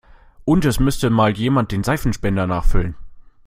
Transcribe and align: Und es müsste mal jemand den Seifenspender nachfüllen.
Und 0.45 0.65
es 0.65 0.79
müsste 0.79 1.11
mal 1.11 1.37
jemand 1.37 1.71
den 1.71 1.83
Seifenspender 1.83 2.47
nachfüllen. 2.47 2.95